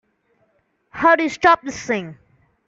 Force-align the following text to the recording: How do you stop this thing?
How 0.89 1.15
do 1.15 1.21
you 1.21 1.29
stop 1.29 1.61
this 1.61 1.85
thing? 1.85 2.17